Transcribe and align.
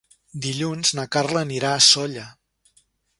Dilluns 0.45 0.93
na 0.99 1.05
Carla 1.17 1.43
anirà 1.47 1.75
a 1.77 1.85
Sóller. 1.91 2.25